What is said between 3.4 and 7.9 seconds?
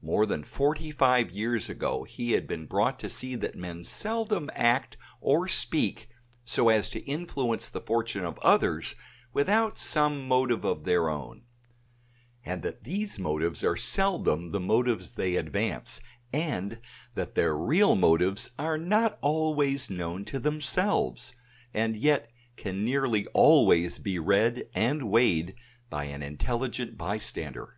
men seldom act or speak so as to influence the